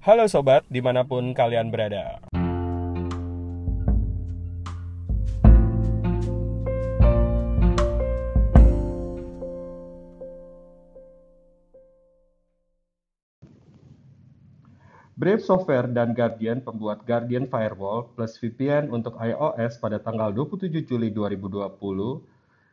[0.00, 2.24] Halo sobat, di mana pun kalian berada.
[15.20, 21.12] Brave Software dan Guardian pembuat Guardian Firewall plus VPN untuk iOS pada tanggal 27 Juli
[21.12, 21.76] 2020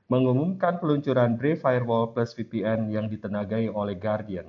[0.08, 4.48] mengumumkan peluncuran Brave Firewall plus VPN yang ditenagai oleh Guardian.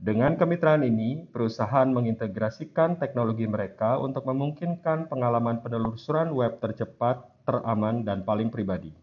[0.00, 8.24] Dengan kemitraan ini, perusahaan mengintegrasikan teknologi mereka untuk memungkinkan pengalaman penelusuran web tercepat, teraman, dan
[8.24, 8.96] paling pribadi.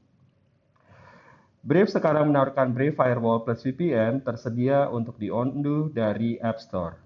[1.62, 6.98] Brave sekarang menawarkan Brave Firewall plus VPN tersedia untuk diunduh dari App Store.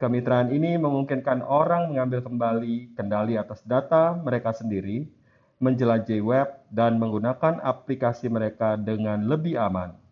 [0.00, 5.04] Kemitraan ini memungkinkan orang mengambil kembali kendali atas data mereka sendiri,
[5.60, 10.03] menjelajahi web, dan menggunakan aplikasi mereka dengan lebih aman.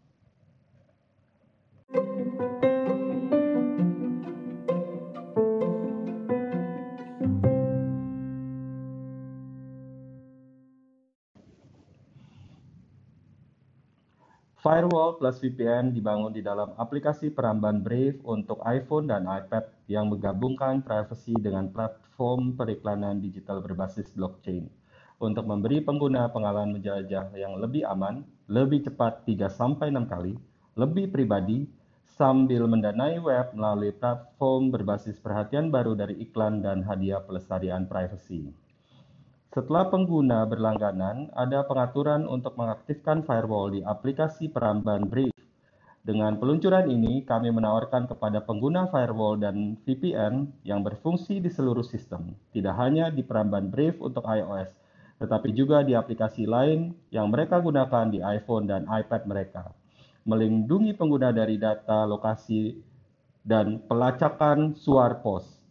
[14.63, 20.87] Firewall plus VPN dibangun di dalam aplikasi peramban Brave untuk iPhone dan iPad yang menggabungkan
[20.87, 24.71] privacy dengan platform periklanan digital berbasis blockchain
[25.19, 30.39] untuk memberi pengguna pengalaman menjelajah yang lebih aman, lebih cepat 3-6 kali,
[30.79, 31.67] lebih pribadi,
[32.15, 38.55] sambil mendanai web melalui platform berbasis perhatian baru dari iklan dan hadiah pelestarian privacy.
[39.53, 45.37] Setelah pengguna berlangganan, ada pengaturan untuk mengaktifkan firewall di aplikasi peramban Brave.
[46.01, 52.33] Dengan peluncuran ini, kami menawarkan kepada pengguna firewall dan VPN yang berfungsi di seluruh sistem,
[52.57, 54.73] tidak hanya di peramban Brave untuk iOS,
[55.21, 59.69] tetapi juga di aplikasi lain yang mereka gunakan di iPhone dan iPad mereka,
[60.25, 62.81] melindungi pengguna dari data lokasi
[63.45, 65.62] dan pelacakan suar pos.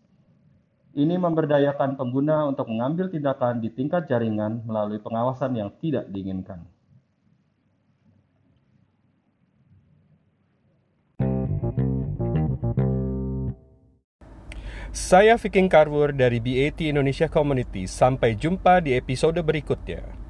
[0.92, 6.68] Ini memberdayakan pengguna untuk mengambil tindakan di tingkat jaringan melalui pengawasan yang tidak diinginkan.
[14.92, 17.88] Saya Viking Carver dari BAT Indonesia Community.
[17.88, 20.21] Sampai jumpa di episode berikutnya.